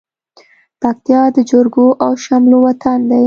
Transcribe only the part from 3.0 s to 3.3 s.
دى.